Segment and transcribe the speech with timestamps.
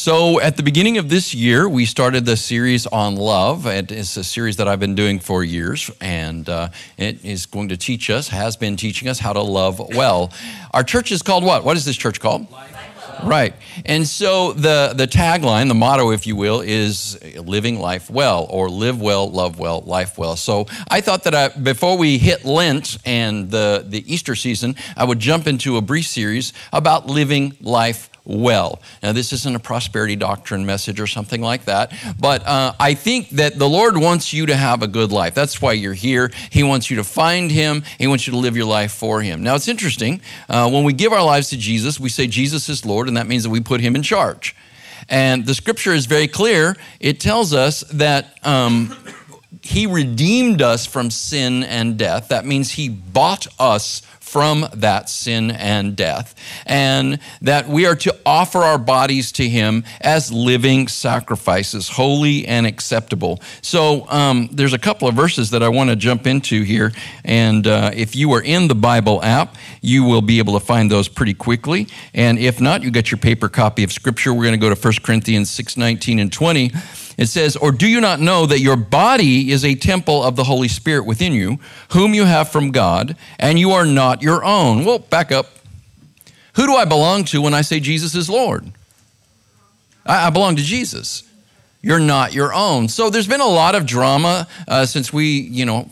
[0.00, 3.66] So, at the beginning of this year, we started the series on love.
[3.66, 7.76] It's a series that I've been doing for years, and uh, it is going to
[7.76, 10.32] teach us, has been teaching us how to love well.
[10.72, 11.66] Our church is called what?
[11.66, 12.50] What is this church called?
[12.50, 12.80] Life.
[13.24, 13.54] Right.
[13.84, 18.68] And so the, the tagline, the motto, if you will, is living life well or
[18.68, 20.36] live well, love well, life well.
[20.36, 25.04] So I thought that I, before we hit Lent and the, the Easter season, I
[25.04, 28.80] would jump into a brief series about living life well.
[29.02, 33.30] Now, this isn't a prosperity doctrine message or something like that, but uh, I think
[33.30, 35.34] that the Lord wants you to have a good life.
[35.34, 36.30] That's why you're here.
[36.50, 39.42] He wants you to find Him, He wants you to live your life for Him.
[39.42, 40.20] Now, it's interesting.
[40.48, 43.26] Uh, when we give our lives to Jesus, we say Jesus is Lord, and that
[43.26, 44.54] means that we put Him in charge.
[45.08, 46.76] And the scripture is very clear.
[47.00, 48.38] It tells us that.
[48.46, 48.96] Um,
[49.62, 52.28] he redeemed us from sin and death.
[52.28, 58.16] That means He bought us from that sin and death, and that we are to
[58.24, 63.42] offer our bodies to Him as living sacrifices, holy and acceptable.
[63.60, 66.92] So um, there's a couple of verses that I want to jump into here,
[67.24, 70.88] and uh, if you are in the Bible app, you will be able to find
[70.88, 71.88] those pretty quickly.
[72.14, 74.32] And if not, you get your paper copy of Scripture.
[74.32, 76.70] We're going to go to 1 Corinthians 6 19 and 20.
[77.20, 80.44] It says, Or do you not know that your body is a temple of the
[80.44, 81.58] Holy Spirit within you,
[81.90, 84.86] whom you have from God, and you are not your own?
[84.86, 85.46] Well, back up.
[86.54, 88.72] Who do I belong to when I say Jesus is Lord?
[90.06, 91.29] I, belong to Jesus
[91.82, 92.88] you're not your own.
[92.88, 95.88] So there's been a lot of drama uh, since we, you know,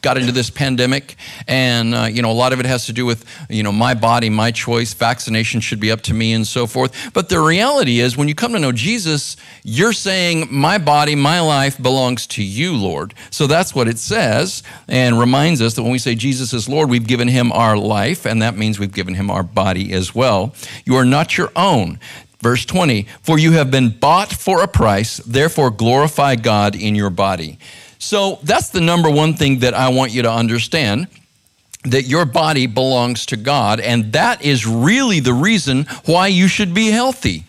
[0.00, 1.16] got into this pandemic,
[1.48, 3.94] and uh, you know, a lot of it has to do with, you know, my
[3.94, 4.94] body, my choice.
[4.94, 7.12] Vaccination should be up to me, and so forth.
[7.12, 11.40] But the reality is, when you come to know Jesus, you're saying, "My body, my
[11.40, 15.92] life belongs to you, Lord." So that's what it says, and reminds us that when
[15.92, 19.14] we say Jesus is Lord, we've given Him our life, and that means we've given
[19.14, 20.54] Him our body as well.
[20.84, 21.98] You are not your own.
[22.44, 27.08] Verse 20, for you have been bought for a price, therefore glorify God in your
[27.08, 27.58] body.
[27.98, 31.06] So that's the number one thing that I want you to understand
[31.84, 36.74] that your body belongs to God, and that is really the reason why you should
[36.74, 37.44] be healthy.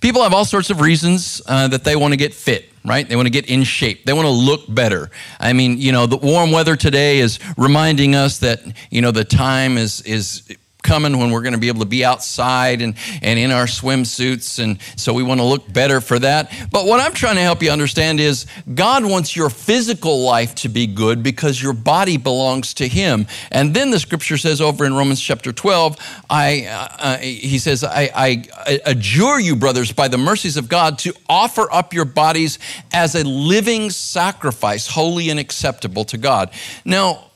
[0.00, 3.06] People have all sorts of reasons uh, that they want to get fit right?
[3.08, 4.04] They want to get in shape.
[4.04, 5.10] They want to look better.
[5.38, 8.60] I mean, you know, the warm weather today is reminding us that,
[8.90, 12.04] you know, the time is is coming when we're going to be able to be
[12.04, 14.62] outside and, and in our swimsuits.
[14.62, 16.52] And so we want to look better for that.
[16.70, 20.68] But what I'm trying to help you understand is God wants your physical life to
[20.68, 23.26] be good because your body belongs to Him.
[23.50, 25.96] And then the scripture says over in Romans chapter 12,
[26.28, 31.14] I, uh, he says, I, I adjure you, brothers, by the mercies of God, to
[31.28, 32.58] offer up your bodies
[32.92, 36.50] as a living sacrifice, holy and acceptable to God.
[36.84, 37.29] Now,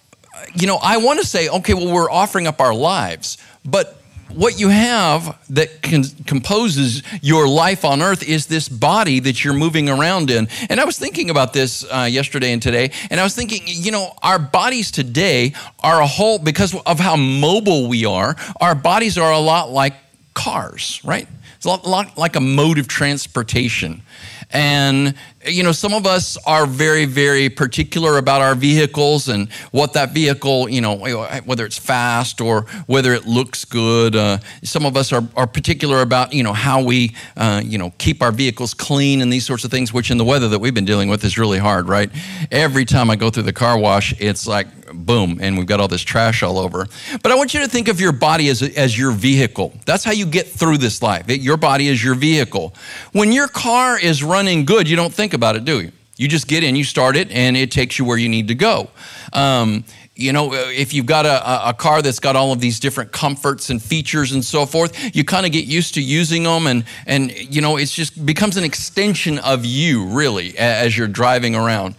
[0.54, 4.58] you know, I want to say, okay, well, we're offering up our lives, but what
[4.58, 10.30] you have that composes your life on earth is this body that you're moving around
[10.30, 10.48] in.
[10.68, 13.92] And I was thinking about this uh, yesterday and today, and I was thinking, you
[13.92, 19.18] know, our bodies today are a whole, because of how mobile we are, our bodies
[19.18, 19.94] are a lot like
[20.34, 21.28] cars, right?
[21.56, 24.02] It's a lot, lot like a mode of transportation.
[24.50, 25.14] And,
[25.46, 30.12] you know, some of us are very, very particular about our vehicles and what that
[30.12, 30.96] vehicle, you know,
[31.44, 34.16] whether it's fast or whether it looks good.
[34.16, 37.92] Uh, some of us are, are particular about, you know, how we, uh, you know,
[37.98, 40.74] keep our vehicles clean and these sorts of things, which in the weather that we've
[40.74, 42.10] been dealing with is really hard, right?
[42.50, 45.88] Every time I go through the car wash, it's like, boom, and we've got all
[45.88, 46.86] this trash all over.
[47.22, 49.72] But I want you to think of your body as, as your vehicle.
[49.84, 51.28] That's how you get through this life.
[51.28, 52.74] Your body is your vehicle.
[53.12, 55.92] When your car is running good, you don't think about it, do you?
[56.16, 58.54] You just get in, you start it, and it takes you where you need to
[58.54, 58.88] go.
[59.32, 59.84] Um,
[60.16, 63.70] you know, if you've got a, a, car that's got all of these different comforts
[63.70, 67.32] and features and so forth, you kind of get used to using them, and and
[67.52, 71.96] you know, it's just becomes an extension of you, really, as you're driving around.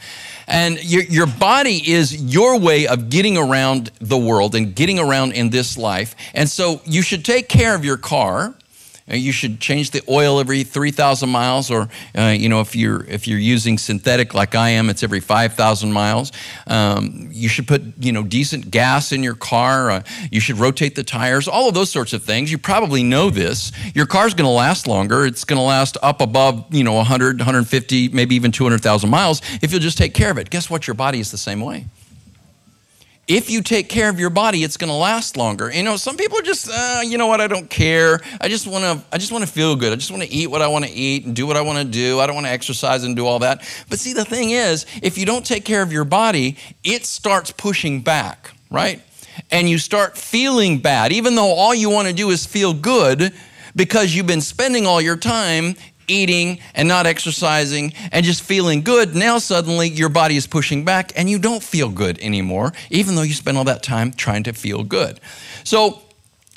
[0.48, 5.34] And your, your body is your way of getting around the world and getting around
[5.34, 6.16] in this life.
[6.34, 8.54] And so you should take care of your car
[9.08, 13.28] you should change the oil every 3,000 miles, or uh, you know, if you're if
[13.28, 16.32] you're using synthetic like I am, it's every 5,000 miles.
[16.66, 19.92] Um, you should put you know decent gas in your car.
[19.92, 21.48] Uh, you should rotate the tires.
[21.48, 22.52] All of those sorts of things.
[22.52, 23.72] You probably know this.
[23.94, 25.26] Your car's going to last longer.
[25.26, 29.72] It's going to last up above you know 100, 150, maybe even 200,000 miles if
[29.72, 30.50] you'll just take care of it.
[30.50, 30.88] Guess what?
[30.88, 31.86] Your body is the same way
[33.28, 35.72] if you take care of your body it's going to last longer.
[35.72, 38.20] You know some people are just uh, you know what i don't care.
[38.40, 39.92] I just want to i just want to feel good.
[39.92, 41.80] I just want to eat what i want to eat and do what i want
[41.80, 42.20] to do.
[42.20, 43.68] I don't want to exercise and do all that.
[43.90, 47.52] But see the thing is if you don't take care of your body it starts
[47.52, 49.02] pushing back right?
[49.52, 53.34] And you start feeling bad even though all you want to do is feel good
[53.76, 55.76] because you've been spending all your time
[56.08, 61.12] eating and not exercising and just feeling good, now suddenly your body is pushing back
[61.16, 64.54] and you don't feel good anymore, even though you spent all that time trying to
[64.54, 65.20] feel good.
[65.64, 66.02] So,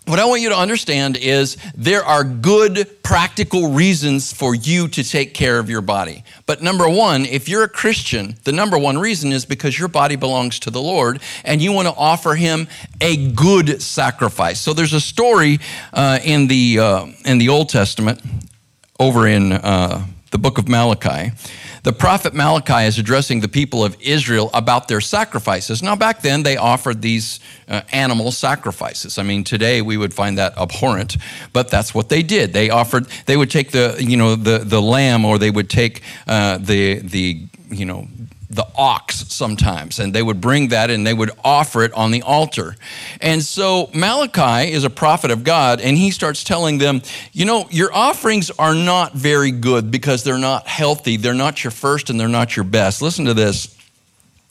[0.08, 5.04] what I want you to understand is there are good practical reasons for you to
[5.04, 6.24] take care of your body.
[6.46, 10.16] But number one, if you're a Christian, the number one reason is because your body
[10.16, 12.68] belongs to the Lord and you want to offer Him
[13.02, 14.60] a good sacrifice.
[14.60, 15.58] So there's a story
[15.92, 18.22] uh, in, the, uh, in the Old Testament
[18.98, 21.32] over in uh, the book of Malachi
[21.88, 25.82] the prophet Malachi is addressing the people of Israel about their sacrifices.
[25.82, 29.16] Now, back then, they offered these uh, animal sacrifices.
[29.16, 31.16] I mean, today we would find that abhorrent,
[31.52, 32.52] but that's what they did.
[32.52, 36.02] They offered, they would take the, you know, the, the lamb or they would take
[36.26, 38.08] uh, the, the, you know,
[38.50, 42.22] the ox sometimes, and they would bring that and they would offer it on the
[42.22, 42.76] altar.
[43.20, 47.02] And so Malachi is a prophet of God, and he starts telling them,
[47.32, 51.18] you know, your offerings are not very good because they're not healthy.
[51.18, 53.02] They're not your first and they're not your best.
[53.02, 53.74] Listen to this.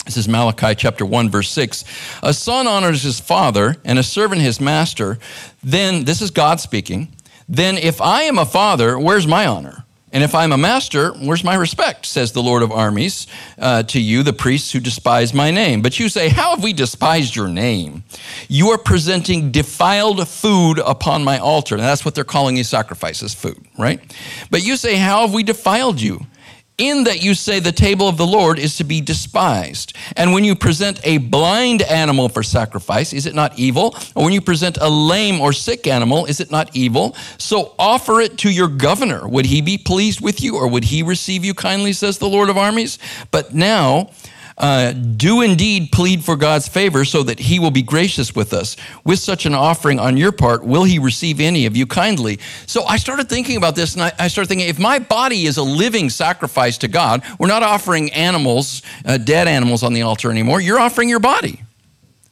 [0.05, 1.83] This is Malachi chapter 1, verse 6.
[2.23, 5.17] A son honors his father, and a servant his master.
[5.63, 7.09] Then, this is God speaking.
[7.49, 9.83] Then, if I am a father, where's my honor?
[10.17, 13.27] And if I'm a master, where's my respect, says the Lord of armies
[13.59, 15.83] uh, to you, the priests who despise my name?
[15.83, 18.03] But you say, How have we despised your name?
[18.47, 21.75] You are presenting defiled food upon my altar.
[21.75, 24.01] And that's what they're calling these sacrifices food, right?
[24.49, 26.25] But you say, How have we defiled you?
[26.77, 29.93] In that you say the table of the Lord is to be despised.
[30.15, 33.95] And when you present a blind animal for sacrifice, is it not evil?
[34.15, 37.15] Or when you present a lame or sick animal, is it not evil?
[37.39, 39.27] So offer it to your governor.
[39.27, 42.49] Would he be pleased with you, or would he receive you kindly, says the Lord
[42.49, 42.99] of armies?
[43.31, 44.11] But now,
[44.57, 48.75] uh, do indeed plead for God's favor so that he will be gracious with us.
[49.03, 52.39] With such an offering on your part, will he receive any of you kindly?
[52.65, 55.57] So I started thinking about this and I, I started thinking if my body is
[55.57, 60.31] a living sacrifice to God, we're not offering animals, uh, dead animals on the altar
[60.31, 60.59] anymore.
[60.59, 61.61] You're offering your body,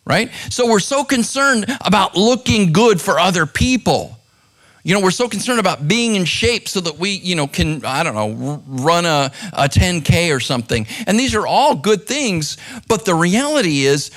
[0.06, 0.32] right?
[0.50, 4.15] So we're so concerned about looking good for other people.
[4.86, 7.84] You know, we're so concerned about being in shape so that we, you know, can,
[7.84, 10.86] I don't know, run a, a 10K or something.
[11.08, 14.12] And these are all good things, but the reality is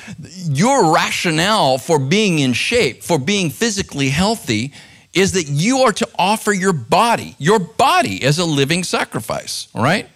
[0.44, 4.74] your rationale for being in shape, for being physically healthy,
[5.14, 9.82] is that you are to offer your body, your body as a living sacrifice, all
[9.82, 10.06] right?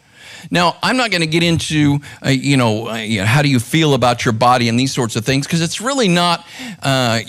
[0.51, 3.49] Now, I'm not going to get into, uh, you, know, uh, you, know, how do
[3.49, 6.47] you feel about your body and these sorts of things, because it's really not,
[6.83, 7.21] uh,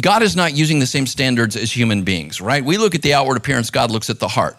[0.00, 2.64] God is not using the same standards as human beings, right?
[2.64, 4.56] We look at the outward appearance, God looks at the heart.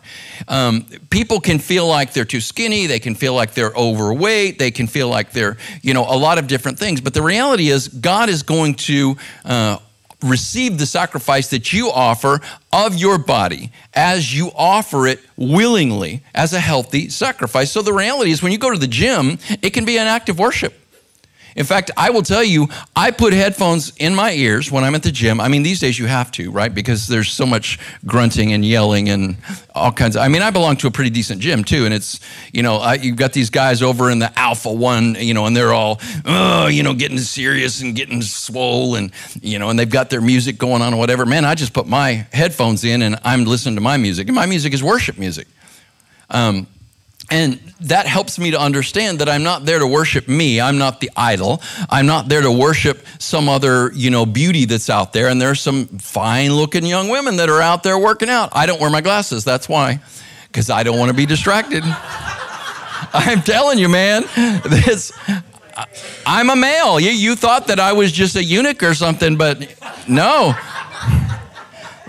[0.48, 4.72] Um, people can feel like they're too skinny, they can feel like they're overweight, they
[4.72, 7.02] can feel like they're, you know, a lot of different things.
[7.02, 9.78] But the reality is, God is going to uh,
[10.26, 12.42] receive the sacrifice that you offer
[12.74, 17.72] of your body as you offer it willingly as a healthy sacrifice.
[17.72, 20.30] So the reality is, when you go to the gym, it can be an act
[20.30, 20.74] of worship.
[21.56, 22.68] In fact, I will tell you,
[22.98, 25.40] I put headphones in my ears when I'm at the gym.
[25.40, 26.74] I mean, these days you have to, right?
[26.74, 29.38] Because there's so much grunting and yelling and
[29.74, 30.22] all kinds of.
[30.22, 32.20] I mean, I belong to a pretty decent gym too, and it's
[32.52, 35.56] you know I, you've got these guys over in the Alpha One, you know, and
[35.56, 39.12] they're all oh, you know getting serious and getting swole, and
[39.42, 41.26] you know, and they've got their music going on or whatever.
[41.26, 44.46] Man, I just put my headphones in and I'm listening to my music, and my
[44.46, 45.48] music is worship music.
[46.30, 46.68] Um,
[47.32, 50.62] and that helps me to understand that I'm not there to worship me.
[50.62, 51.62] I'm not the idol.
[51.90, 55.28] I'm not there to worship some other, you know, beauty that's out there.
[55.30, 58.50] And there's some fine looking young women that are out there working out.
[58.54, 59.44] I don't wear my glasses.
[59.44, 60.00] That's why,
[60.48, 61.84] because I don't want to be distracted.
[63.14, 64.24] I'm telling you, man,
[64.64, 65.12] this,
[66.26, 67.00] I'm a male.
[67.00, 69.76] You, you thought that I was just a eunuch or something, but
[70.08, 70.56] no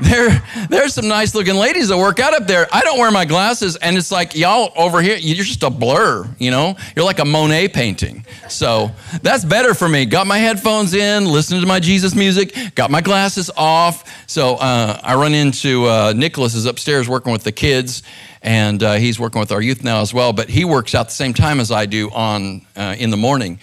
[0.00, 2.66] there, there's some nice looking ladies that work out up there.
[2.72, 6.28] I don't wear my glasses, and it's like y'all over here, you're just a blur,
[6.38, 6.76] you know?
[6.94, 8.24] You're like a Monet painting.
[8.48, 8.90] So
[9.22, 10.04] that's better for me.
[10.06, 14.04] Got my headphones in, listening to my Jesus music, got my glasses off.
[14.28, 18.02] So uh, I run into uh, Nicholas is upstairs working with the kids,
[18.46, 20.32] and uh, he's working with our youth now as well.
[20.32, 23.58] But he works out the same time as I do on uh, in the morning,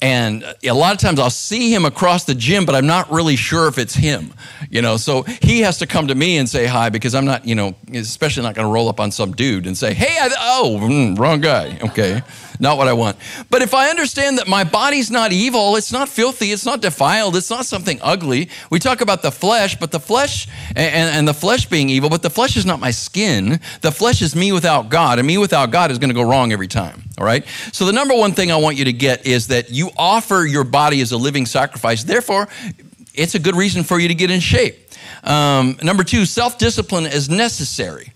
[0.00, 3.36] and a lot of times I'll see him across the gym, but I'm not really
[3.36, 4.32] sure if it's him,
[4.70, 4.96] you know.
[4.96, 7.74] So he has to come to me and say hi because I'm not, you know,
[7.92, 11.18] especially not going to roll up on some dude and say, "Hey, I, oh, mm,
[11.18, 12.22] wrong guy." Okay
[12.62, 13.16] not what I want.
[13.50, 17.36] But if I understand that my body's not evil, it's not filthy, it's not defiled,
[17.36, 18.48] it's not something ugly.
[18.70, 22.22] We talk about the flesh, but the flesh and, and the flesh being evil, but
[22.22, 23.60] the flesh is not my skin.
[23.80, 26.52] The flesh is me without God, and me without God is going to go wrong
[26.52, 27.02] every time.
[27.18, 27.44] All right?
[27.72, 30.64] So the number one thing I want you to get is that you offer your
[30.64, 32.04] body as a living sacrifice.
[32.04, 32.48] Therefore,
[33.14, 34.78] it's a good reason for you to get in shape.
[35.24, 38.12] Um, number two, self discipline is necessary.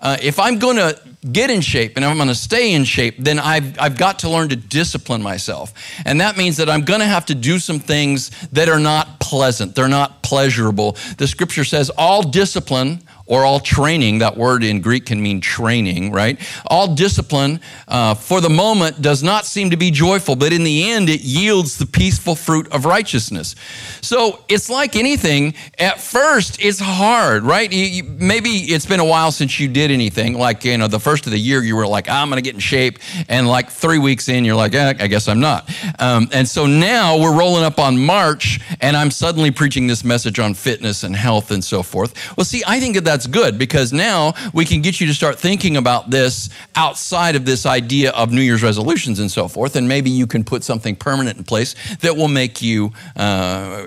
[0.00, 1.00] uh, if I'm going to
[1.32, 4.30] get in shape and I'm going to stay in shape, then I've, I've got to
[4.30, 5.72] learn to discipline myself.
[6.04, 9.20] And that means that I'm going to have to do some things that are not
[9.20, 10.96] pleasant, they're not pleasurable.
[11.18, 16.12] The scripture says, all discipline or all training, that word in Greek can mean training,
[16.12, 16.38] right?
[16.66, 20.90] All discipline uh, for the moment does not seem to be joyful, but in the
[20.90, 23.54] end, it yields the peaceful fruit of righteousness.
[24.02, 27.72] So it's like anything, at first, it's hard, right?
[27.72, 30.34] You, you, maybe it's been a while since you did anything.
[30.34, 32.54] Like, you know, the first of the year, you were like, I'm going to get
[32.54, 32.98] in shape.
[33.28, 35.70] And like three weeks in, you're like, eh, I guess I'm not.
[35.98, 40.38] Um, and so now we're rolling up on March, and I'm suddenly preaching this message
[40.38, 42.36] on fitness and health and so forth.
[42.36, 45.38] Well, see, I think that that's good because now we can get you to start
[45.38, 49.76] thinking about this outside of this idea of New Year's resolutions and so forth.
[49.76, 53.86] And maybe you can put something permanent in place that will make you uh,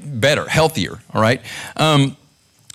[0.00, 1.40] better, healthier, all right?
[1.76, 2.16] Um,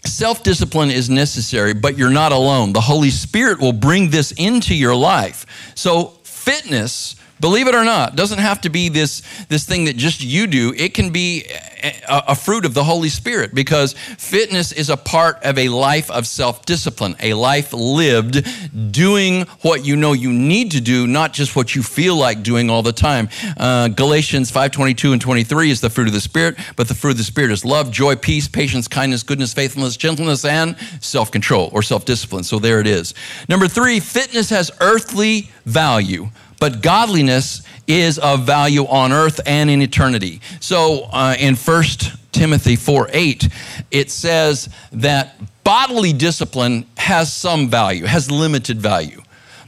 [0.10, 2.74] Self discipline is necessary, but you're not alone.
[2.74, 5.46] The Holy Spirit will bring this into your life.
[5.76, 10.22] So, fitness Believe it or not, doesn't have to be this, this thing that just
[10.22, 10.74] you do.
[10.76, 11.46] It can be
[11.84, 16.12] a, a fruit of the Holy Spirit because fitness is a part of a life
[16.12, 18.46] of self discipline, a life lived
[18.92, 22.70] doing what you know you need to do, not just what you feel like doing
[22.70, 23.30] all the time.
[23.58, 27.12] Uh, Galatians 5 22 and 23 is the fruit of the Spirit, but the fruit
[27.12, 31.70] of the Spirit is love, joy, peace, patience, kindness, goodness, faithfulness, gentleness, and self control
[31.74, 32.44] or self discipline.
[32.44, 33.14] So there it is.
[33.48, 36.30] Number three, fitness has earthly value
[36.60, 40.42] but godliness is of value on earth and in eternity.
[40.60, 41.84] So uh, in 1
[42.32, 43.50] Timothy 4 8,
[43.92, 49.22] it says that bodily discipline has some value, has limited value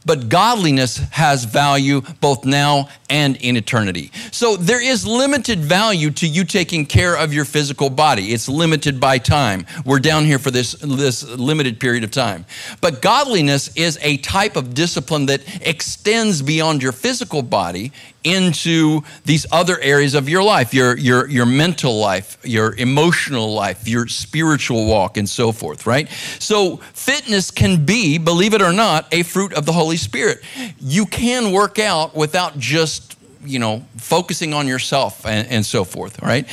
[0.05, 4.10] but godliness has value both now and in eternity.
[4.32, 8.32] So there is limited value to you taking care of your physical body.
[8.34, 9.65] It's limited by time.
[9.86, 12.46] We're down here for this, this limited period of time.
[12.80, 17.91] But godliness is a type of discipline that extends beyond your physical body
[18.24, 23.88] into these other areas of your life your, your, your mental life, your emotional life,
[23.88, 26.08] your spiritual walk, and so forth, right?
[26.39, 30.41] So, fitness can be, believe it or not, a fruit of the Holy Spirit.
[30.80, 33.00] You can work out without just,
[33.43, 36.48] you know, focusing on yourself and, and so forth, right?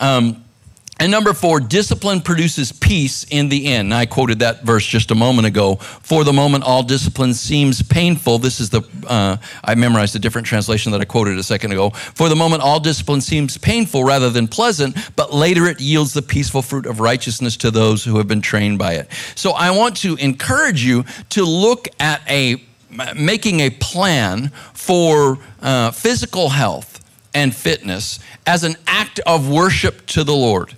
[0.00, 0.44] Um,
[0.98, 3.92] and number four, discipline produces peace in the end.
[3.92, 5.76] I quoted that verse just a moment ago.
[5.76, 8.38] For the moment, all discipline seems painful.
[8.38, 11.90] This is the, uh, I memorized a different translation that I quoted a second ago.
[11.90, 16.22] For the moment, all discipline seems painful rather than pleasant, but later it yields the
[16.22, 19.10] peaceful fruit of righteousness to those who have been trained by it.
[19.34, 22.62] So I want to encourage you to look at a,
[23.14, 27.00] making a plan for uh, physical health
[27.34, 30.74] and fitness as an act of worship to the Lord.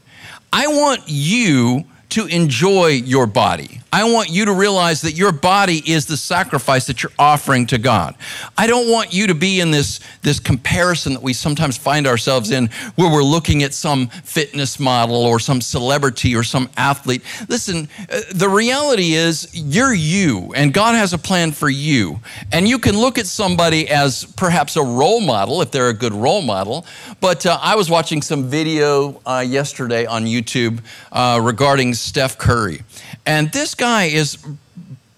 [0.53, 3.81] I want you to enjoy your body.
[3.90, 7.78] I want you to realize that your body is the sacrifice that you're offering to
[7.78, 8.14] God.
[8.57, 12.50] I don't want you to be in this, this comparison that we sometimes find ourselves
[12.50, 17.23] in where we're looking at some fitness model or some celebrity or some athlete.
[17.49, 22.21] Listen, uh, the reality is you're you and God has a plan for you.
[22.52, 26.12] And you can look at somebody as perhaps a role model if they're a good
[26.12, 26.85] role model.
[27.21, 30.80] But uh, I was watching some video uh, yesterday on YouTube
[31.11, 32.83] uh, regarding Steph Curry.
[33.29, 34.39] And this guy is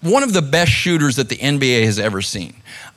[0.01, 2.53] one of the best shooters that the NBA has ever seen.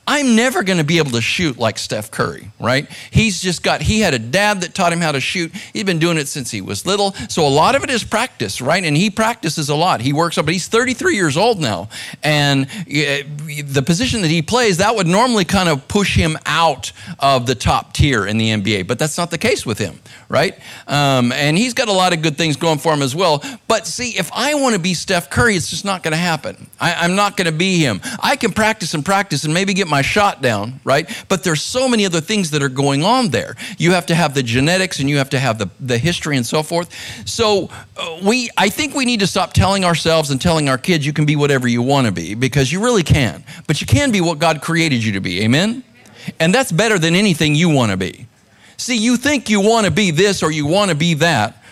[0.06, 2.90] I'm never going to be able to shoot like Steph Curry, right?
[3.10, 5.52] He's just got, he had a dad that taught him how to shoot.
[5.72, 7.12] He's been doing it since he was little.
[7.28, 8.84] So a lot of it is practice, right?
[8.84, 10.00] And he practices a lot.
[10.02, 11.88] He works up, but he's 33 years old now.
[12.22, 17.46] And the position that he plays, that would normally kind of push him out of
[17.46, 18.86] the top tier in the NBA.
[18.86, 20.58] But that's not the case with him, right?
[20.86, 23.42] Um, and he's got a lot of good things going for him as well.
[23.68, 26.68] But see, if I want to be Steph Curry, it's just not going to happen.
[26.80, 28.00] I, I'm not going to be him.
[28.22, 31.08] I can practice and practice and maybe get my shot down, right?
[31.28, 33.56] But there's so many other things that are going on there.
[33.78, 36.46] You have to have the genetics and you have to have the, the history and
[36.46, 36.90] so forth.
[37.28, 41.06] So uh, we, I think we need to stop telling ourselves and telling our kids
[41.06, 43.44] you can be whatever you want to be because you really can.
[43.66, 45.42] But you can be what God created you to be.
[45.42, 45.84] Amen?
[46.40, 48.26] And that's better than anything you want to be.
[48.76, 51.62] See, you think you want to be this or you want to be that,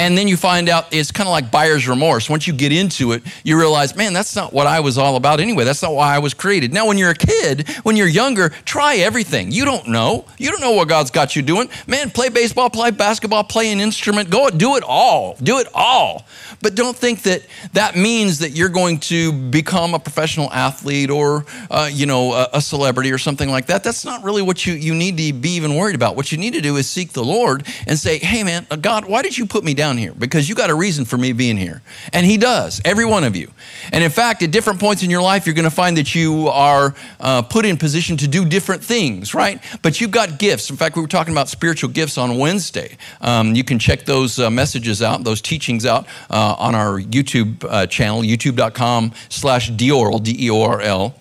[0.00, 2.30] and then you find out it's kind of like buyer's remorse.
[2.30, 5.40] Once you get into it, you realize, man, that's not what I was all about
[5.40, 5.64] anyway.
[5.64, 6.72] That's not why I was created.
[6.72, 9.52] Now, when you're a kid, when you're younger, try everything.
[9.52, 10.24] You don't know.
[10.38, 11.68] You don't know what God's got you doing.
[11.86, 14.30] Man, play baseball, play basketball, play an instrument.
[14.30, 15.36] Go do it all.
[15.42, 16.24] Do it all.
[16.62, 17.42] But don't think that
[17.74, 22.48] that means that you're going to become a professional athlete or, uh, you know, a,
[22.54, 23.84] a celebrity or something like that.
[23.84, 26.16] That's not really what you, you need to be even worried about.
[26.16, 29.20] What you need to do is seek the Lord and say, hey, man, God, why
[29.20, 29.89] did you put me down?
[29.90, 31.82] Down here because you got a reason for me being here.
[32.12, 33.50] And He does, every one of you.
[33.92, 36.48] And in fact, at different points in your life, you're going to find that you
[36.48, 39.62] are uh, put in position to do different things, right?
[39.82, 40.70] But you've got gifts.
[40.70, 42.96] In fact, we were talking about spiritual gifts on Wednesday.
[43.20, 47.64] Um, you can check those uh, messages out, those teachings out uh, on our YouTube
[47.68, 51.14] uh, channel, youtube.com slash Deorl, D-E-O-R-L.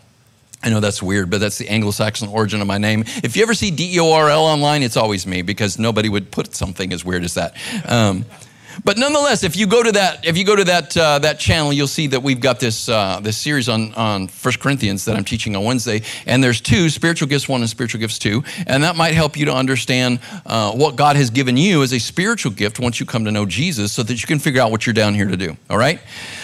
[0.62, 3.06] I know that's weird, but that's the Anglo Saxon origin of my name.
[3.24, 6.10] If you ever see D E O R L online, it's always me because nobody
[6.10, 7.56] would put something as weird as that.
[7.86, 8.26] Um,
[8.84, 11.74] but nonetheless, if you go to that, if you go to that uh, that channel,
[11.74, 15.24] you'll see that we've got this uh, this series on on First Corinthians that I'm
[15.24, 18.96] teaching on Wednesday, and there's two spiritual gifts one and spiritual gifts two, and that
[18.96, 22.80] might help you to understand uh, what God has given you as a spiritual gift
[22.80, 25.14] once you come to know Jesus, so that you can figure out what you're down
[25.14, 25.58] here to do.
[25.70, 26.00] All right,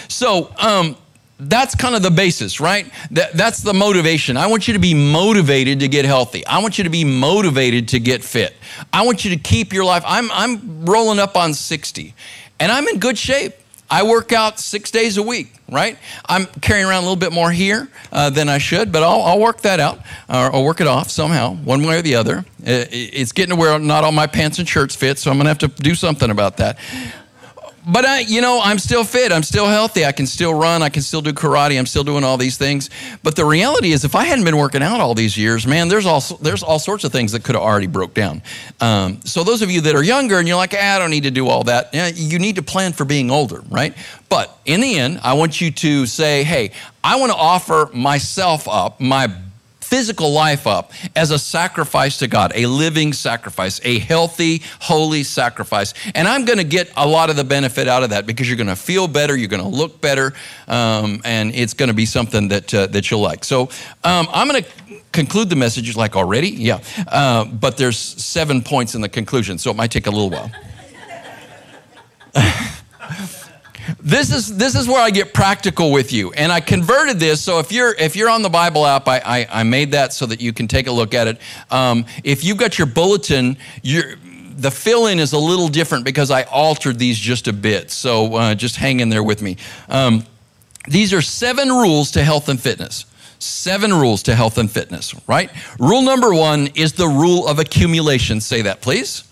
[0.08, 0.52] so.
[0.58, 0.96] Um,
[1.38, 2.90] that's kind of the basis, right?
[3.10, 4.36] That, that's the motivation.
[4.36, 6.46] I want you to be motivated to get healthy.
[6.46, 8.54] I want you to be motivated to get fit.
[8.92, 10.02] I want you to keep your life.
[10.06, 12.14] I'm, I'm rolling up on 60
[12.58, 13.54] and I'm in good shape.
[13.88, 15.96] I work out six days a week, right?
[16.28, 19.38] I'm carrying around a little bit more here uh, than I should, but I'll, I'll
[19.38, 22.44] work that out or I'll work it off somehow, one way or the other.
[22.64, 25.50] It's getting to where not all my pants and shirts fit, so I'm going to
[25.50, 26.78] have to do something about that
[27.86, 29.30] but I, you know, I'm still fit.
[29.30, 30.04] I'm still healthy.
[30.04, 30.82] I can still run.
[30.82, 31.78] I can still do karate.
[31.78, 32.90] I'm still doing all these things.
[33.22, 36.04] But the reality is, if I hadn't been working out all these years, man, there's
[36.04, 38.42] all there's all sorts of things that could have already broke down.
[38.80, 41.22] Um, so those of you that are younger and you're like, ah, I don't need
[41.22, 41.90] to do all that.
[41.94, 43.96] Yeah, you need to plan for being older, right?
[44.28, 46.72] But in the end, I want you to say, hey,
[47.04, 49.32] I want to offer myself up, my
[49.86, 55.94] physical life up as a sacrifice to God, a living sacrifice, a healthy, holy sacrifice.
[56.14, 58.56] And I'm going to get a lot of the benefit out of that because you're
[58.56, 60.32] going to feel better, you're going to look better,
[60.66, 63.44] um, and it's going to be something that, uh, that you'll like.
[63.44, 63.62] So
[64.02, 64.70] um, I'm going to
[65.12, 69.70] conclude the message like already, yeah, uh, but there's seven points in the conclusion, so
[69.70, 70.50] it might take a little while.
[74.06, 77.42] This is this is where I get practical with you, and I converted this.
[77.42, 80.26] So if you're if you're on the Bible app, I I, I made that so
[80.26, 81.40] that you can take a look at it.
[81.72, 84.16] Um, if you've got your bulletin, you
[84.56, 87.90] the fill in is a little different because I altered these just a bit.
[87.90, 89.56] So uh, just hang in there with me.
[89.88, 90.24] Um,
[90.86, 93.06] these are seven rules to health and fitness.
[93.40, 95.50] Seven rules to health and fitness, right?
[95.80, 98.40] Rule number one is the rule of accumulation.
[98.40, 99.25] Say that, please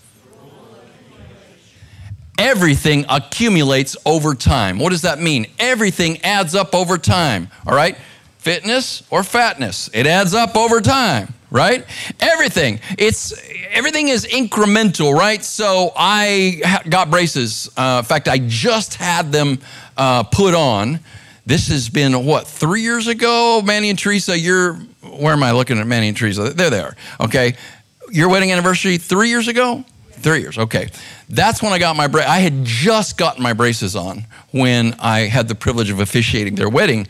[2.37, 4.79] everything accumulates over time.
[4.79, 5.47] What does that mean?
[5.59, 7.97] Everything adds up over time, all right?
[8.39, 11.83] Fitness or fatness, it adds up over time, right?
[12.19, 12.79] Everything.
[12.97, 13.33] It's
[13.71, 15.43] everything is incremental, right?
[15.43, 17.69] So I got braces.
[17.75, 19.59] Uh, in fact, I just had them
[19.97, 20.99] uh, put on.
[21.47, 24.37] This has been what three years ago, Manny and Teresa.
[24.37, 26.49] You're where am I looking at Manny and Teresa?
[26.49, 26.95] There they are.
[27.21, 27.55] Okay,
[28.11, 29.83] your wedding anniversary three years ago.
[30.15, 30.89] Three years, okay.
[31.29, 32.29] That's when I got my braces.
[32.29, 36.69] I had just gotten my braces on when I had the privilege of officiating their
[36.69, 37.07] wedding,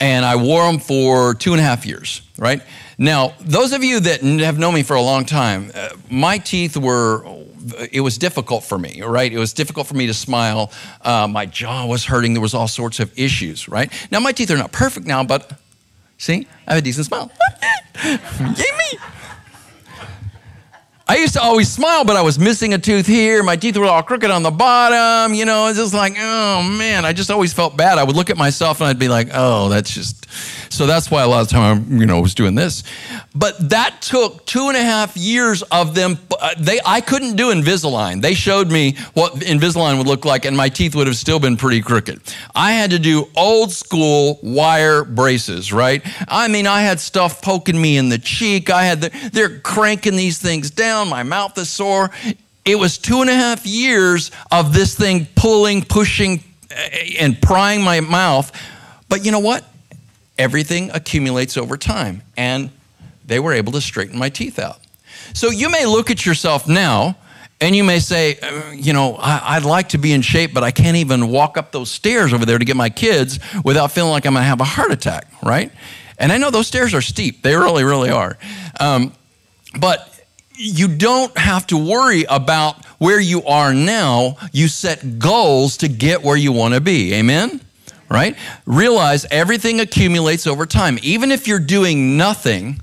[0.00, 2.62] and I wore them for two and a half years, right?
[2.96, 6.76] Now, those of you that have known me for a long time, uh, my teeth
[6.76, 7.24] were,
[7.90, 9.32] it was difficult for me, right?
[9.32, 10.70] It was difficult for me to smile.
[11.00, 12.34] Uh, my jaw was hurting.
[12.34, 13.92] There was all sorts of issues, right?
[14.10, 15.58] Now, my teeth are not perfect now, but
[16.18, 17.30] see, I have a decent smile.
[18.04, 18.98] Yay me!
[21.06, 23.42] I used to always smile, but I was missing a tooth here.
[23.42, 25.34] My teeth were all crooked on the bottom.
[25.34, 27.98] You know, it's just like, oh man, I just always felt bad.
[27.98, 30.26] I would look at myself and I'd be like, oh, that's just.
[30.72, 32.82] So that's why a lot of time I, you know, was doing this.
[33.34, 36.18] But that took two and a half years of them.
[36.40, 38.22] Uh, they, I couldn't do Invisalign.
[38.22, 41.56] They showed me what Invisalign would look like, and my teeth would have still been
[41.56, 42.22] pretty crooked.
[42.56, 46.02] I had to do old school wire braces, right?
[46.26, 48.70] I mean, I had stuff poking me in the cheek.
[48.70, 52.10] I had the, they're cranking these things down down, my mouth is sore.
[52.64, 57.82] It was two and a half years of this thing pulling, pushing, eh, and prying
[57.82, 58.52] my mouth.
[59.08, 59.64] But you know what?
[60.38, 62.22] Everything accumulates over time.
[62.36, 62.70] And
[63.24, 64.78] they were able to straighten my teeth out.
[65.32, 67.16] So you may look at yourself now
[67.60, 70.70] and you may say, uh, you know, I'd like to be in shape, but I
[70.70, 74.26] can't even walk up those stairs over there to get my kids without feeling like
[74.26, 75.72] I'm going to have a heart attack, right?
[76.18, 77.42] And I know those stairs are steep.
[77.42, 78.36] They really, really are.
[78.78, 79.12] Um,
[79.78, 80.13] but
[80.56, 84.36] you don't have to worry about where you are now.
[84.52, 87.14] You set goals to get where you want to be.
[87.14, 87.60] Amen?
[88.08, 88.36] Right?
[88.66, 90.98] Realize everything accumulates over time.
[91.02, 92.80] Even if you're doing nothing,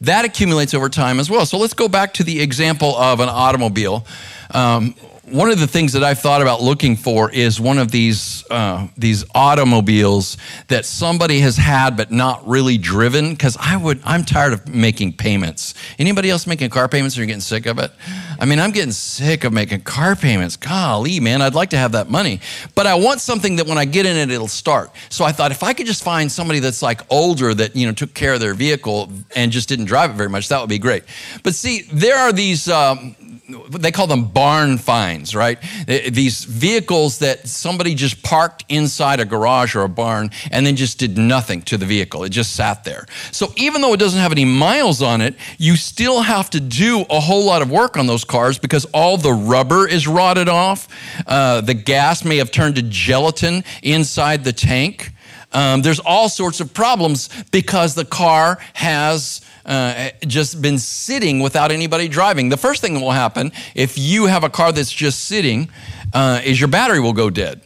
[0.00, 1.44] that accumulates over time as well.
[1.46, 4.06] So let's go back to the example of an automobile.
[4.52, 4.94] Um,
[5.30, 8.88] one of the things that I've thought about looking for is one of these uh,
[8.96, 10.36] these automobiles
[10.68, 13.30] that somebody has had but not really driven.
[13.30, 15.74] Because I would, I'm tired of making payments.
[15.98, 17.16] Anybody else making car payments?
[17.16, 17.90] Or you're getting sick of it?
[18.38, 20.56] I mean, I'm getting sick of making car payments.
[20.56, 22.40] Golly, man, I'd like to have that money,
[22.74, 24.90] but I want something that when I get in it, it'll start.
[25.08, 27.92] So I thought if I could just find somebody that's like older that you know
[27.92, 30.78] took care of their vehicle and just didn't drive it very much, that would be
[30.78, 31.04] great.
[31.42, 32.68] But see, there are these.
[32.68, 33.16] Um,
[33.48, 35.58] they call them barn finds, right?
[35.86, 40.98] These vehicles that somebody just parked inside a garage or a barn and then just
[40.98, 42.24] did nothing to the vehicle.
[42.24, 43.06] It just sat there.
[43.32, 47.06] So even though it doesn't have any miles on it, you still have to do
[47.08, 50.86] a whole lot of work on those cars because all the rubber is rotted off.
[51.26, 55.12] Uh, the gas may have turned to gelatin inside the tank.
[55.52, 61.70] Um, there's all sorts of problems because the car has uh, just been sitting without
[61.70, 62.48] anybody driving.
[62.48, 65.68] The first thing that will happen if you have a car that's just sitting
[66.12, 67.60] uh, is your battery will go dead.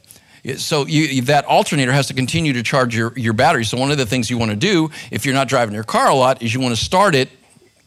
[0.56, 3.64] So you, that alternator has to continue to charge your, your battery.
[3.64, 6.10] So one of the things you want to do if you're not driving your car
[6.10, 7.30] a lot is you want to start it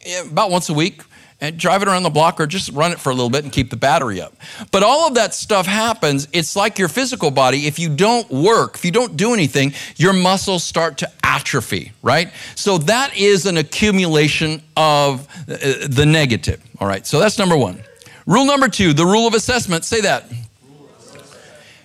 [0.05, 1.01] eh, about once a week
[1.45, 3.53] and drive it around the block or just run it for a little bit and
[3.53, 4.33] keep the battery up.
[4.71, 6.27] But all of that stuff happens.
[6.33, 7.67] It's like your physical body.
[7.67, 12.31] If you don't work, if you don't do anything, your muscles start to atrophy, right?
[12.55, 16.61] So that is an accumulation of uh, the negative.
[16.79, 17.83] All right, so that's number one.
[18.25, 19.85] Rule number two, the rule of assessment.
[19.85, 20.31] Say that.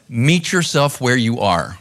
[0.09, 1.79] Meet yourself where you are.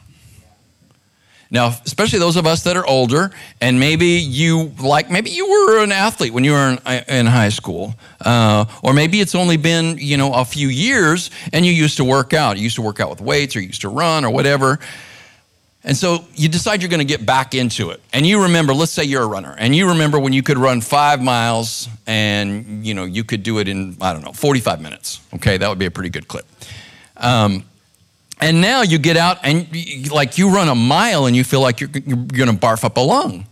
[1.52, 5.84] Now, especially those of us that are older, and maybe you like, maybe you were
[5.84, 9.98] an athlete when you were in, in high school, uh, or maybe it's only been
[9.98, 12.58] you know a few years, and you used to work out.
[12.58, 14.80] You used to work out with weights, or you used to run, or whatever.
[15.84, 18.02] And so you decide you're going to get back into it.
[18.12, 20.82] And you remember, let's say you're a runner, and you remember when you could run
[20.82, 25.20] five miles, and you know you could do it in I don't know 45 minutes.
[25.34, 26.46] Okay, that would be a pretty good clip.
[27.18, 27.64] Um,
[28.39, 31.82] and now you get out and like you run a mile and you feel like
[31.82, 33.45] you're, you're going to barf up a lung.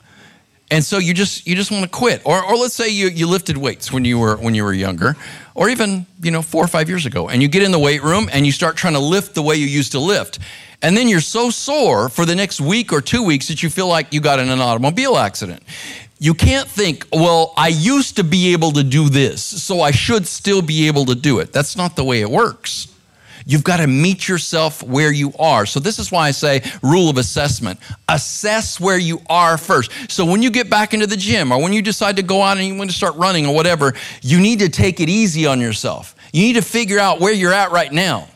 [0.69, 2.21] And so you just you just want to quit.
[2.25, 5.15] Or, or let's say you, you lifted weights when you were when you were younger,
[5.55, 8.03] or even you know four or five years ago, and you get in the weight
[8.03, 10.39] room and you start trying to lift the way you used to lift,
[10.81, 13.87] and then you're so sore for the next week or two weeks that you feel
[13.87, 15.63] like you got in an automobile accident.
[16.19, 20.27] You can't think, well, I used to be able to do this, so I should
[20.27, 21.53] still be able to do it.
[21.53, 22.87] That's not the way it works.
[23.49, 25.65] You've got to meet yourself where you are.
[25.65, 27.79] So, this is why I say rule of assessment
[28.09, 29.89] assess where you are first.
[30.11, 32.57] So, when you get back into the gym or when you decide to go out
[32.57, 35.61] and you want to start running or whatever, you need to take it easy on
[35.61, 36.13] yourself.
[36.33, 38.27] You need to figure out where you're at right now,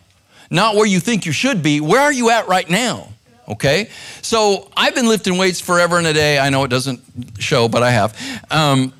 [0.49, 1.81] not where you think you should be.
[1.81, 3.09] Where are you at right now?
[3.49, 3.89] Okay?
[4.21, 6.39] So, I've been lifting weights forever and a day.
[6.39, 7.01] I know it doesn't
[7.37, 8.45] show, but I have.
[8.49, 8.93] Um,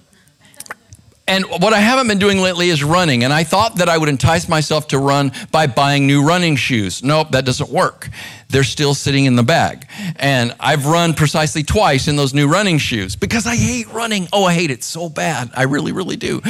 [1.31, 3.23] and what I haven't been doing lately is running.
[3.23, 7.01] And I thought that I would entice myself to run by buying new running shoes.
[7.05, 8.09] Nope, that doesn't work.
[8.49, 9.87] They're still sitting in the bag.
[10.17, 14.27] And I've run precisely twice in those new running shoes because I hate running.
[14.33, 15.49] Oh, I hate it so bad.
[15.55, 16.41] I really, really do.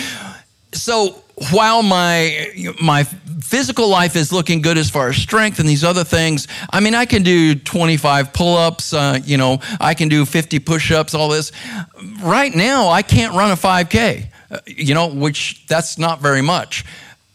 [0.73, 5.83] So while my my physical life is looking good as far as strength and these
[5.83, 8.93] other things, I mean, I can do 25 pull-ups.
[8.93, 11.13] Uh, you know, I can do 50 push-ups.
[11.13, 11.51] All this.
[12.23, 14.30] Right now, I can't run a 5K.
[14.51, 16.83] Uh, you know, which that's not very much.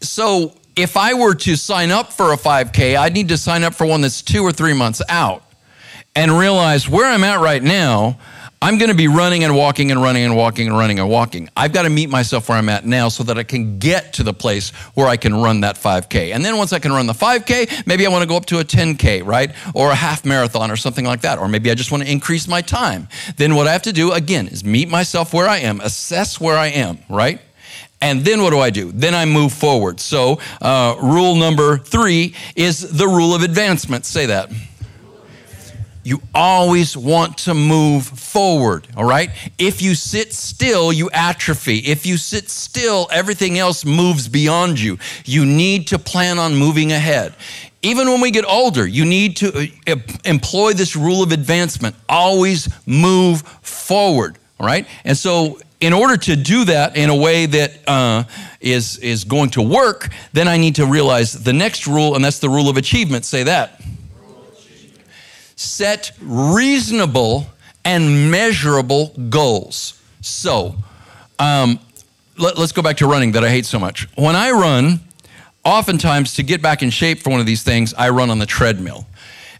[0.01, 3.73] So if I were to sign up for a 5K, I'd need to sign up
[3.73, 5.43] for one that's two or three months out
[6.15, 8.19] and realize where I'm at right now.
[8.59, 11.47] I'm going to be running and walking and running and walking and running and walking.
[11.55, 14.23] I've got to meet myself where I'm at now so that I can get to
[14.23, 16.33] the place where I can run that 5K.
[16.33, 18.59] And then once I can run the 5K, maybe I want to go up to
[18.59, 19.51] a 10K, right?
[19.75, 21.37] Or a half marathon or something like that.
[21.37, 23.07] Or maybe I just want to increase my time.
[23.35, 26.57] Then what I have to do, again, is meet myself where I am, assess where
[26.57, 27.39] I am, right?
[28.01, 28.91] And then what do I do?
[28.91, 29.99] Then I move forward.
[29.99, 34.05] So, uh, rule number three is the rule of advancement.
[34.05, 34.51] Say that
[36.07, 39.29] you always want to move forward, all right?
[39.57, 41.79] If you sit still, you atrophy.
[41.79, 44.99] If you sit still, everything else moves beyond you.
[45.25, 47.35] You need to plan on moving ahead.
[47.81, 51.93] Even when we get older, you need to uh, employ this rule of advancement.
[52.07, 54.87] Always move forward, all right?
[55.03, 58.23] And so, in order to do that in a way that uh,
[58.61, 62.39] is is going to work, then I need to realize the next rule, and that's
[62.39, 63.25] the rule of achievement.
[63.25, 63.81] Say that
[65.57, 67.47] set reasonable
[67.83, 70.01] and measurable goals.
[70.21, 70.75] So,
[71.39, 71.79] um,
[72.37, 74.07] let, us go back to running that I hate so much.
[74.15, 74.99] When I run,
[75.65, 78.45] oftentimes to get back in shape for one of these things, I run on the
[78.45, 79.05] treadmill.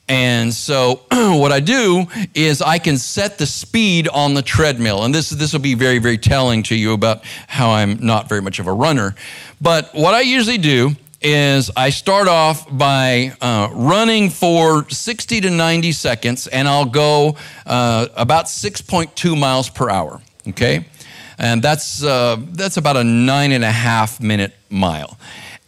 [0.08, 5.04] And so what I do is I can set the speed on the treadmill.
[5.04, 8.42] And this, this will be very, very telling to you about how I'm not very
[8.42, 9.16] much of a runner.
[9.60, 15.50] But what I usually do is I start off by uh, running for 60 to
[15.50, 20.22] 90 seconds, and I'll go uh, about 6.2 miles per hour.
[20.48, 20.86] Okay,
[21.38, 25.18] and that's uh, that's about a nine and a half minute mile.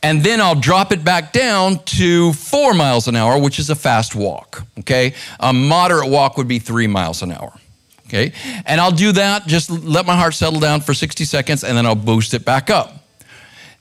[0.02, 3.76] And then I'll drop it back down to four miles an hour, which is a
[3.76, 4.64] fast walk.
[4.80, 7.54] Okay, a moderate walk would be three miles an hour.
[8.08, 8.32] Okay,
[8.66, 9.46] and I'll do that.
[9.48, 12.70] Just let my heart settle down for 60 seconds, and then I'll boost it back
[12.70, 12.99] up.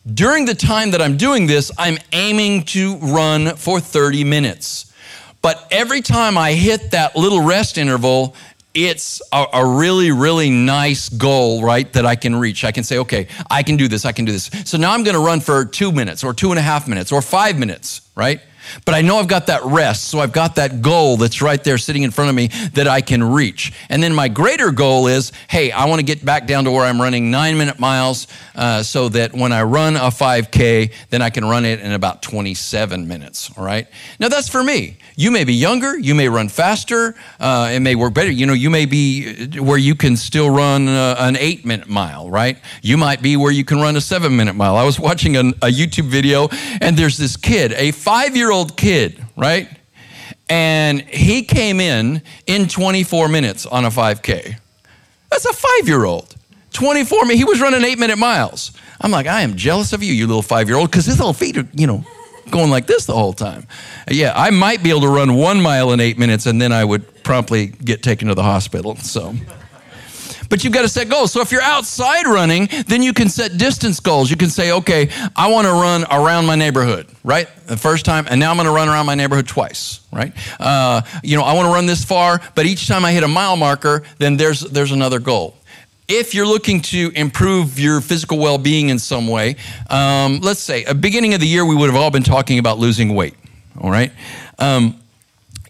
[0.07, 4.93] During the time that I'm doing this, I'm aiming to run for 30 minutes.
[5.43, 8.35] But every time I hit that little rest interval,
[8.75, 11.93] it's a, a, really, really nice goal, right?
[11.93, 12.65] That I can reach.
[12.65, 14.51] I can say, okay, I can do this, I can do this.
[14.65, 17.23] So now I'm gonna run for two minutes or two and a half minutes or
[17.23, 18.41] five minutes, right?
[18.85, 21.79] But I know I've got that rest, so I've got that goal that's right there
[21.79, 23.73] sitting in front of me that I can reach.
[23.89, 26.85] And then my greater goal is hey, I want to get back down to where
[26.85, 31.31] I'm running nine minute miles uh, so that when I run a 5K, then I
[31.31, 33.87] can run it in about 27 minutes, all right?
[34.19, 34.99] Now that's for me.
[35.19, 38.31] You may be younger, you may run faster, uh, it may work better.
[38.31, 42.31] You know, you may be where you can still run uh, an eight minute mile,
[42.31, 42.57] right?
[42.83, 44.77] You might be where you can run a seven minute mile.
[44.77, 46.47] I was watching a, a YouTube video
[46.81, 49.69] and there's this kid, a five year old kid, right?
[50.49, 54.57] And he came in in 24 minutes on a 5K.
[55.33, 56.37] That's a five year old.
[56.75, 57.39] 24 minutes.
[57.39, 58.71] He was running eight minute miles.
[59.01, 61.33] I'm like, I am jealous of you, you little five year old, because his little
[61.33, 62.05] feet are, you know,
[62.51, 63.67] going like this the whole time.
[64.11, 66.85] Yeah, I might be able to run one mile in eight minutes and then I
[66.85, 68.97] would promptly get taken to the hospital.
[68.97, 69.35] So
[70.49, 71.33] but you've got to set goals.
[71.33, 74.31] So if you're outside running, then you can set distance goals.
[74.31, 77.49] You can say, okay, I want to run around my neighborhood, right?
[77.67, 80.33] The first time, and now I'm going to run around my neighborhood twice, right?
[80.59, 83.29] Uh, you know, I want to run this far, but each time I hit a
[83.29, 85.55] mile marker, then there's there's another goal.
[86.09, 89.57] If you're looking to improve your physical well being in some way,
[89.91, 92.79] um, let's say, at beginning of the year, we would have all been talking about
[92.79, 93.35] losing weight,
[93.79, 94.11] all right?
[94.59, 94.99] Um,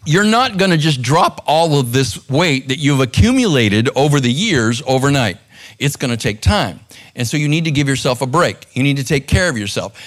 [0.05, 4.31] you're not going to just drop all of this weight that you've accumulated over the
[4.31, 5.37] years overnight.
[5.77, 6.79] It's going to take time.
[7.15, 8.65] And so you need to give yourself a break.
[8.73, 10.01] You need to take care of yourself.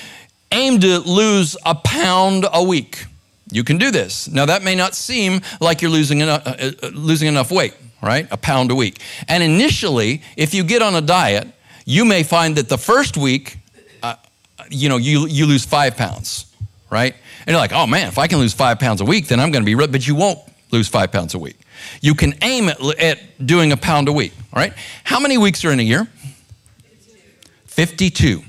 [0.50, 3.04] Aim to lose a pound a week.
[3.50, 4.28] You can do this.
[4.28, 8.26] Now, that may not seem like you're losing enough, uh, uh, losing enough weight, right?
[8.30, 9.00] A pound a week.
[9.28, 11.48] And initially, if you get on a diet,
[11.84, 13.58] you may find that the first week,
[14.02, 14.16] uh,
[14.68, 16.46] you know, you, you lose five pounds,
[16.90, 17.14] right?
[17.46, 19.50] And you're like, oh man, if I can lose five pounds a week, then I'm
[19.50, 20.38] going to be, but you won't
[20.70, 21.56] lose five pounds a week.
[22.00, 24.72] You can aim at, at doing a pound a week, all right?
[25.04, 26.08] How many weeks are in a year?
[27.66, 28.42] 52.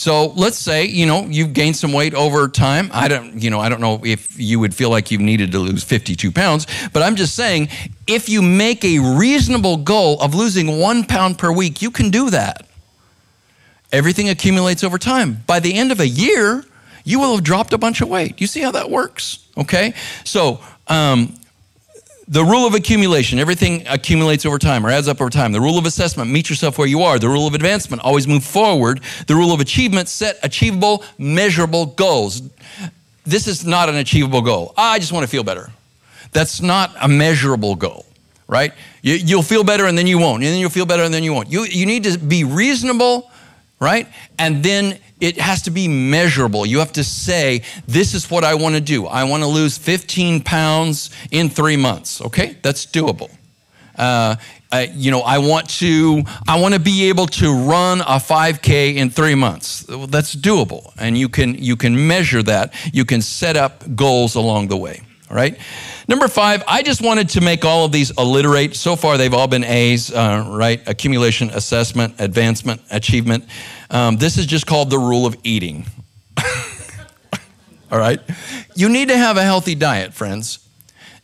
[0.00, 2.88] So let's say, you know, you've gained some weight over time.
[2.90, 5.58] I don't, you know, I don't know if you would feel like you've needed to
[5.58, 7.68] lose 52 pounds, but I'm just saying,
[8.06, 12.30] if you make a reasonable goal of losing one pound per week, you can do
[12.30, 12.66] that.
[13.92, 15.42] Everything accumulates over time.
[15.46, 16.64] By the end of a year,
[17.04, 18.40] you will have dropped a bunch of weight.
[18.40, 19.46] You see how that works?
[19.58, 19.92] Okay?
[20.24, 21.34] So, um,
[22.30, 25.50] the rule of accumulation, everything accumulates over time or adds up over time.
[25.50, 27.18] The rule of assessment, meet yourself where you are.
[27.18, 29.00] The rule of advancement, always move forward.
[29.26, 32.42] The rule of achievement, set achievable, measurable goals.
[33.24, 34.72] This is not an achievable goal.
[34.76, 35.72] I just want to feel better.
[36.30, 38.06] That's not a measurable goal,
[38.46, 38.72] right?
[39.02, 40.44] You, will feel better and then you won't.
[40.44, 41.50] And then you'll feel better and then you won't.
[41.50, 43.29] You, you need to be reasonable,
[43.80, 44.06] right?
[44.38, 46.64] And then it has to be measurable.
[46.66, 49.06] You have to say, this is what I want to do.
[49.06, 52.20] I want to lose 15 pounds in three months.
[52.20, 53.30] Okay, that's doable.
[53.96, 54.36] Uh,
[54.72, 58.94] uh, you know, I want to, I want to be able to run a 5K
[58.94, 59.84] in three months.
[60.08, 62.72] That's doable, and you can you can measure that.
[62.94, 65.02] You can set up goals along the way.
[65.30, 65.56] All right.
[66.08, 68.74] Number five, I just wanted to make all of these alliterate.
[68.74, 70.82] So far, they've all been A's, uh, right?
[70.88, 73.44] Accumulation, assessment, advancement, achievement.
[73.90, 75.86] Um, this is just called the rule of eating.
[77.92, 78.20] All right?
[78.74, 80.66] You need to have a healthy diet, friends.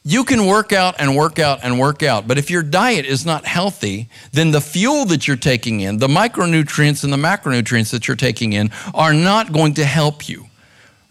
[0.05, 3.27] You can work out and work out and work out, but if your diet is
[3.27, 8.07] not healthy, then the fuel that you're taking in, the micronutrients and the macronutrients that
[8.07, 10.47] you're taking in, are not going to help you,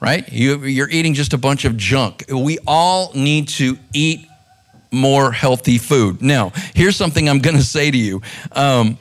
[0.06, 0.32] right?
[0.32, 2.26] You, are eating just a bunch of junk.
[2.30, 4.28] We all need to eat
[4.92, 6.22] more healthy food.
[6.22, 8.22] Now, here's something I'm going to say to you.
[8.52, 9.00] Um,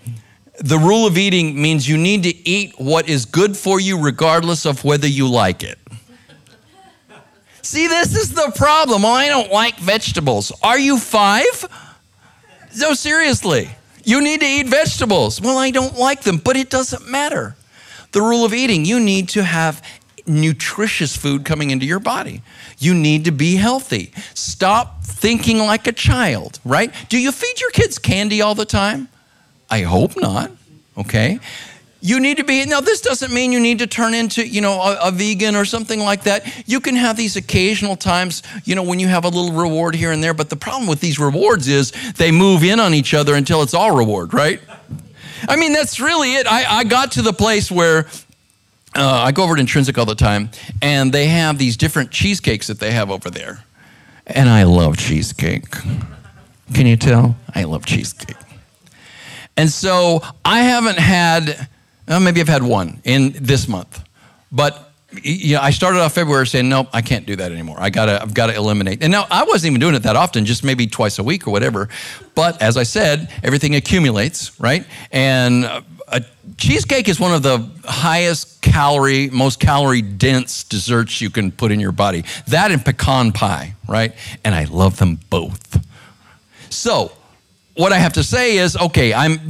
[0.60, 4.64] the rule of eating means you need to eat what is good for you regardless
[4.64, 5.78] of whether you like it.
[7.60, 9.02] See, this is the problem.
[9.02, 10.52] Well, I don't like vegetables.
[10.62, 11.66] Are you five?
[12.78, 13.68] No, seriously.
[14.04, 15.40] You need to eat vegetables.
[15.40, 17.56] Well, I don't like them, but it doesn't matter.
[18.12, 19.82] The rule of eating, you need to have
[20.26, 22.42] nutritious food coming into your body.
[22.78, 24.12] You need to be healthy.
[24.34, 26.92] Stop thinking like a child, right?
[27.08, 29.08] Do you feed your kids candy all the time?
[29.70, 30.50] I hope not.
[30.96, 31.40] Okay?
[32.00, 34.74] You need to be, now, this doesn't mean you need to turn into, you know,
[34.74, 36.68] a, a, vegan or something like that.
[36.68, 40.12] You can have these occasional times, you know, when you have a little reward here
[40.12, 40.34] and there.
[40.34, 43.72] But the problem with these rewards is they move in on each other until it's
[43.72, 44.60] all reward, right?
[45.48, 46.46] I mean, that's really it.
[46.46, 48.06] I, I got to the place where
[48.94, 52.66] uh, I go over to Intrinsic all the time, and they have these different cheesecakes
[52.68, 53.64] that they have over there.
[54.26, 55.70] And I love cheesecake.
[56.72, 57.36] Can you tell?
[57.54, 58.36] I love cheesecake.
[59.56, 61.68] And so I haven't had,
[62.08, 64.02] well, maybe I've had one in this month,
[64.50, 64.90] but
[65.22, 67.76] you know, I started off February saying, nope, I can't do that anymore.
[67.78, 69.00] I gotta, I've got to eliminate.
[69.00, 71.52] And now I wasn't even doing it that often, just maybe twice a week or
[71.52, 71.88] whatever.
[72.34, 74.84] But as I said, everything accumulates, right?
[75.12, 75.66] And
[76.14, 76.24] a
[76.56, 81.80] cheesecake is one of the highest calorie, most calorie dense desserts you can put in
[81.80, 82.24] your body.
[82.46, 84.14] That and pecan pie, right?
[84.44, 85.84] And I love them both.
[86.70, 87.12] So,
[87.74, 89.40] what I have to say is, okay, I'm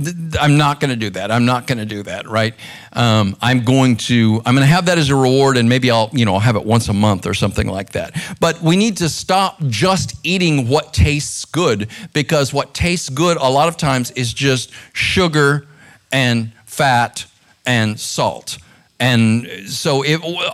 [0.41, 1.31] I'm not going to do that.
[1.31, 2.55] I'm not going to do that, right?
[2.95, 6.09] Um, I'm going to I'm going to have that as a reward, and maybe I'll
[6.15, 8.17] you know I'll have it once a month or something like that.
[8.41, 13.51] But we need to stop just eating what tastes good because what tastes good a
[13.51, 15.67] lot of times is just sugar
[16.15, 17.27] and fat
[17.67, 18.57] and salt.
[19.01, 20.05] And so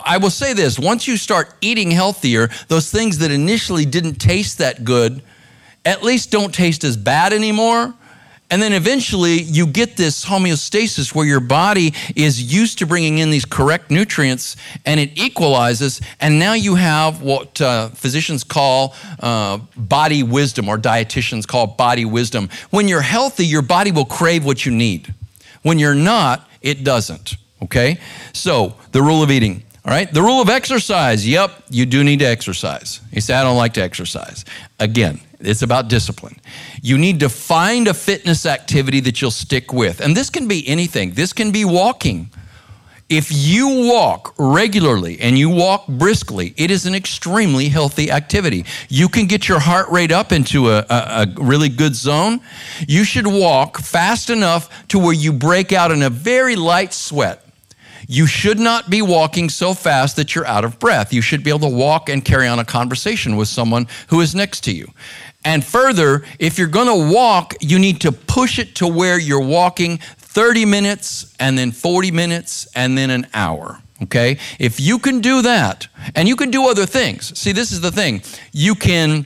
[0.03, 4.57] I will say this once you start eating healthier, those things that initially didn't taste
[4.57, 5.21] that good
[5.85, 7.93] at least don't taste as bad anymore.
[8.51, 13.29] And then eventually you get this homeostasis where your body is used to bringing in
[13.31, 16.01] these correct nutrients and it equalizes.
[16.19, 22.03] And now you have what uh, physicians call uh, body wisdom or dietitians call body
[22.03, 22.49] wisdom.
[22.71, 25.13] When you're healthy, your body will crave what you need.
[25.61, 27.35] When you're not, it doesn't.
[27.63, 27.99] Okay?
[28.33, 29.63] So, the rule of eating.
[29.83, 31.27] All right, the rule of exercise.
[31.27, 33.01] Yep, you do need to exercise.
[33.11, 34.45] You say, I don't like to exercise.
[34.79, 36.39] Again, it's about discipline.
[36.83, 39.99] You need to find a fitness activity that you'll stick with.
[39.99, 42.29] And this can be anything, this can be walking.
[43.11, 48.63] If you walk regularly and you walk briskly, it is an extremely healthy activity.
[48.87, 52.39] You can get your heart rate up into a, a, a, really good zone.
[52.87, 57.45] You should walk fast enough to where you break out in a very light sweat.
[58.07, 61.11] You should not be walking so fast that you're out of breath.
[61.11, 64.33] You should be able to walk and carry on a conversation with someone who is
[64.33, 64.87] next to you.
[65.43, 69.39] And further, if you're going to walk, you need to push it to where you're
[69.39, 69.99] walking
[70.31, 73.79] 30 minutes and then 40 minutes and then an hour.
[74.03, 74.37] Okay?
[74.59, 77.37] If you can do that, and you can do other things.
[77.37, 78.21] See, this is the thing.
[78.51, 79.25] You can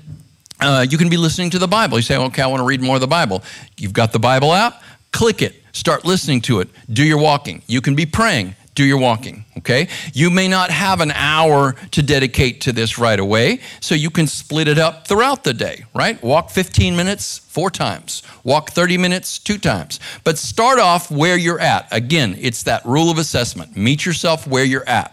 [0.61, 1.97] uh, you can be listening to the Bible.
[1.97, 3.43] You say, okay, I want to read more of the Bible.
[3.77, 7.61] You've got the Bible app, click it, start listening to it, do your walking.
[7.67, 9.87] You can be praying, do your walking, okay?
[10.13, 14.27] You may not have an hour to dedicate to this right away, so you can
[14.27, 16.21] split it up throughout the day, right?
[16.21, 20.01] Walk 15 minutes four times, walk 30 minutes two times.
[20.25, 21.87] But start off where you're at.
[21.91, 25.11] Again, it's that rule of assessment meet yourself where you're at.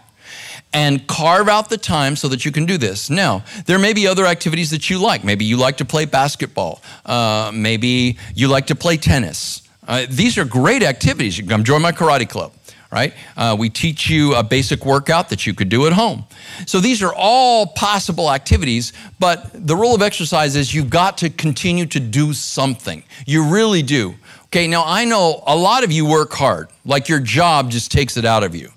[0.75, 3.07] And carve out the time so that you can do this.
[3.07, 5.23] Now, there may be other activities that you like.
[5.23, 6.81] Maybe you like to play basketball.
[7.05, 9.61] Uh, maybe you like to play tennis.
[9.87, 11.37] Uh, these are great activities.
[11.37, 12.53] You can come join my karate club
[12.93, 13.13] right?
[13.35, 16.25] Uh, we teach you a basic workout that you could do at home.
[16.67, 21.31] So these are all possible activities, but the rule of exercise is you've got to
[21.31, 23.03] continue to do something.
[23.25, 24.13] You really do.
[24.45, 28.15] Okay, now I know a lot of you work hard, like your job just takes
[28.15, 28.69] it out of you.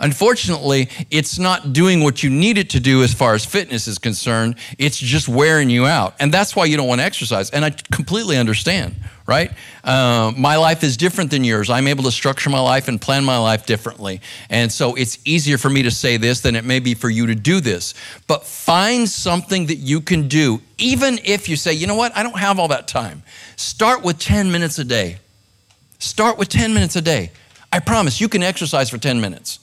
[0.00, 3.98] Unfortunately, it's not doing what you need it to do as far as fitness is
[3.98, 4.54] concerned.
[4.78, 6.14] It's just wearing you out.
[6.18, 7.50] And that's why you don't want to exercise.
[7.50, 9.50] And I completely understand, right?
[9.84, 11.68] Uh, my life is different than yours.
[11.68, 14.22] I'm able to structure my life and plan my life differently.
[14.48, 17.26] And so it's easier for me to say this than it may be for you
[17.26, 17.92] to do this.
[18.26, 22.22] But find something that you can do, even if you say, you know what, I
[22.22, 23.22] don't have all that time.
[23.56, 25.18] Start with 10 minutes a day.
[25.98, 27.32] Start with 10 minutes a day.
[27.70, 29.58] I promise you can exercise for 10 minutes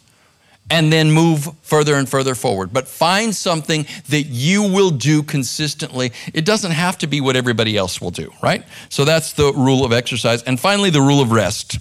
[0.70, 2.74] and then move further and further forward.
[2.74, 6.12] But find something that you will do consistently.
[6.34, 8.66] It doesn't have to be what everybody else will do, right?
[8.90, 10.44] So that's the rule of exercise.
[10.44, 11.80] And finally, the rule of rest.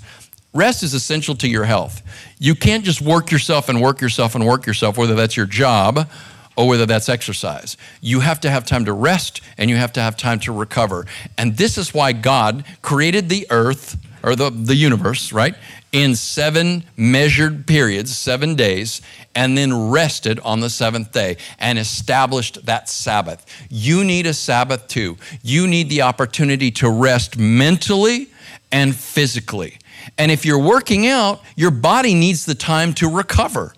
[0.55, 2.03] Rest is essential to your health.
[2.39, 6.09] You can't just work yourself and work yourself and work yourself, whether that's your job
[6.57, 7.77] or whether that's exercise.
[8.01, 11.05] You have to have time to rest and you have to have time to recover.
[11.37, 15.55] And this is why God created the earth or the, the universe, right?
[15.97, 19.01] in seven measured periods, seven days,
[19.35, 23.47] and then rested on the seventh day and established that Sabbath.
[23.71, 25.17] You need a Sabbath too.
[25.43, 28.29] You need the opportunity to rest mentally
[28.71, 29.79] and physically.
[30.19, 33.73] And if you're working out, your body needs the time to recover.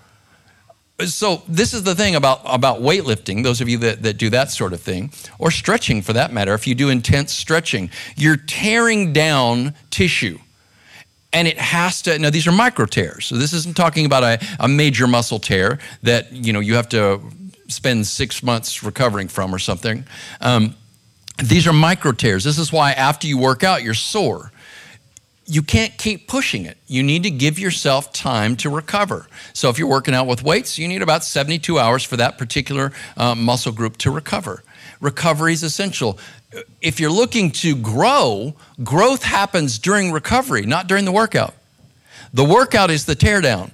[1.06, 4.50] So this is the thing about, about weightlifting, those of you that, that do that
[4.50, 9.12] sort of thing, or stretching for that matter, if you do intense stretching, you're tearing
[9.12, 10.38] down tissue.
[11.32, 13.26] And it has to now these are micro tears.
[13.26, 16.88] So this isn't talking about a, a major muscle tear that you know you have
[16.88, 17.20] to
[17.68, 20.04] spend six months recovering from or something.
[20.40, 20.74] Um,
[21.44, 22.44] these are micro tears.
[22.44, 24.50] This is why after you work out you're sore
[25.48, 26.76] you can't keep pushing it.
[26.86, 29.26] You need to give yourself time to recover.
[29.54, 32.92] So, if you're working out with weights, you need about 72 hours for that particular
[33.16, 34.62] uh, muscle group to recover.
[35.00, 36.18] Recovery is essential.
[36.82, 41.54] If you're looking to grow, growth happens during recovery, not during the workout.
[42.34, 43.70] The workout is the teardown,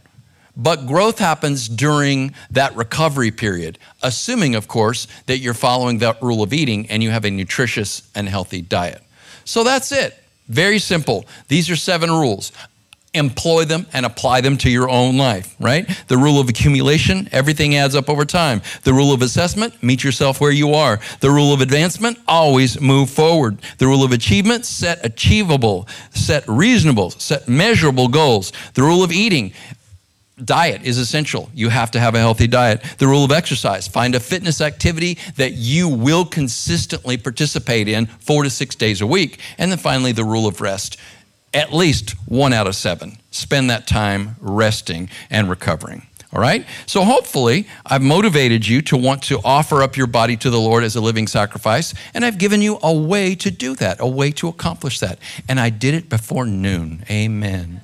[0.57, 6.41] but growth happens during that recovery period, assuming, of course, that you're following that rule
[6.41, 9.03] of eating and you have a nutritious and healthy diet.
[9.45, 10.21] So, that's it.
[10.49, 11.25] Very simple.
[11.49, 12.53] These are seven rules.
[13.15, 15.89] Employ them and apply them to your own life, right?
[16.09, 18.61] The rule of accumulation, everything adds up over time.
[18.83, 20.99] The rule of assessment, meet yourself where you are.
[21.21, 23.59] The rule of advancement, always move forward.
[23.79, 28.53] The rule of achievement, set achievable, set reasonable, set measurable goals.
[28.75, 29.53] The rule of eating,
[30.43, 31.51] diet is essential.
[31.55, 32.83] You have to have a healthy diet.
[32.99, 38.43] The rule of exercise find a fitness activity that you will consistently participate in four
[38.43, 39.39] to six days a week.
[39.59, 40.99] And then finally, the rule of rest
[41.55, 43.17] at least one out of seven.
[43.31, 46.07] Spend that time resting and recovering.
[46.33, 46.67] All right?
[46.87, 50.83] So hopefully, I've motivated you to want to offer up your body to the Lord
[50.83, 54.33] as a living sacrifice, and I've given you a way to do that, a way
[54.33, 55.21] to accomplish that.
[55.49, 57.05] And I did it before noon.
[57.09, 57.83] Amen.